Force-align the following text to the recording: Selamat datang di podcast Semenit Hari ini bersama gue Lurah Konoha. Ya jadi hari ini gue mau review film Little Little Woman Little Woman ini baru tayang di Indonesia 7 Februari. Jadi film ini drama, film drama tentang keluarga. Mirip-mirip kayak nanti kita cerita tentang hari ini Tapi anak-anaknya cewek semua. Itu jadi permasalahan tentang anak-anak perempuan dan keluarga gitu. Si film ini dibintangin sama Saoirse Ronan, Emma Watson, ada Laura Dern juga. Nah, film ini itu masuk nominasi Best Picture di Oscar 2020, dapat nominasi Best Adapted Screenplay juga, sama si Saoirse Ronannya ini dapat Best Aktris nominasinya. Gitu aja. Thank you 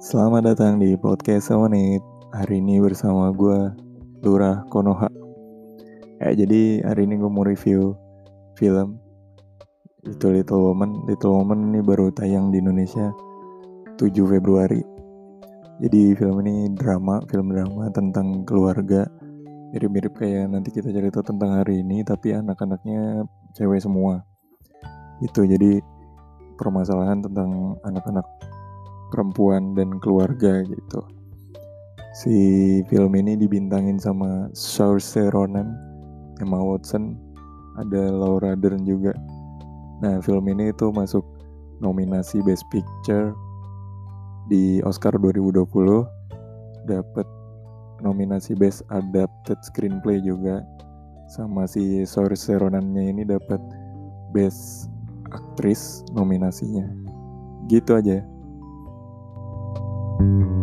Selamat 0.00 0.48
datang 0.48 0.80
di 0.80 0.96
podcast 0.96 1.52
Semenit 1.52 2.00
Hari 2.32 2.56
ini 2.56 2.80
bersama 2.80 3.28
gue 3.36 3.68
Lurah 4.24 4.64
Konoha. 4.72 5.12
Ya 6.24 6.32
jadi 6.32 6.80
hari 6.88 7.04
ini 7.04 7.20
gue 7.20 7.28
mau 7.28 7.44
review 7.44 7.92
film 8.56 8.96
Little 10.08 10.40
Little 10.40 10.72
Woman 10.72 11.04
Little 11.04 11.36
Woman 11.36 11.68
ini 11.68 11.84
baru 11.84 12.08
tayang 12.16 12.48
di 12.48 12.64
Indonesia 12.64 13.12
7 14.00 14.08
Februari. 14.24 14.80
Jadi 15.84 16.16
film 16.16 16.48
ini 16.48 16.72
drama, 16.72 17.20
film 17.28 17.52
drama 17.52 17.92
tentang 17.92 18.48
keluarga. 18.48 19.04
Mirip-mirip 19.76 20.16
kayak 20.16 20.48
nanti 20.48 20.72
kita 20.72 20.96
cerita 20.96 21.20
tentang 21.20 21.60
hari 21.60 21.84
ini 21.84 22.00
Tapi 22.08 22.40
anak-anaknya 22.40 23.28
cewek 23.52 23.84
semua. 23.84 24.24
Itu 25.20 25.44
jadi 25.44 25.84
permasalahan 26.56 27.20
tentang 27.20 27.76
anak-anak 27.84 28.24
perempuan 29.10 29.74
dan 29.74 29.98
keluarga 30.00 30.62
gitu. 30.64 31.00
Si 32.22 32.34
film 32.90 33.14
ini 33.14 33.38
dibintangin 33.38 33.98
sama 33.98 34.50
Saoirse 34.50 35.30
Ronan, 35.30 35.74
Emma 36.42 36.58
Watson, 36.58 37.14
ada 37.78 38.10
Laura 38.10 38.58
Dern 38.58 38.82
juga. 38.82 39.14
Nah, 40.02 40.18
film 40.24 40.48
ini 40.50 40.74
itu 40.74 40.90
masuk 40.90 41.22
nominasi 41.78 42.42
Best 42.42 42.66
Picture 42.72 43.36
di 44.50 44.82
Oscar 44.82 45.14
2020, 45.14 45.62
dapat 46.90 47.26
nominasi 48.02 48.58
Best 48.58 48.82
Adapted 48.90 49.60
Screenplay 49.62 50.18
juga, 50.18 50.64
sama 51.30 51.68
si 51.70 52.02
Saoirse 52.02 52.58
Ronannya 52.58 53.14
ini 53.14 53.22
dapat 53.22 53.62
Best 54.34 54.90
Aktris 55.30 56.02
nominasinya. 56.10 56.90
Gitu 57.70 57.94
aja. 57.94 58.18
Thank 60.20 60.40
you 60.40 60.59